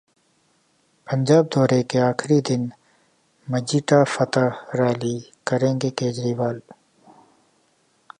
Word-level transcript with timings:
पंजाब 1.07 1.49
दौरे 1.55 1.81
के 1.93 1.99
आखिरी 2.05 2.39
दिन 2.49 2.63
'मजीठा 3.47 4.03
फतह 4.13 4.65
रैली' 4.81 5.19
करेंगे 5.47 5.89
केजरीवाल 6.01 6.61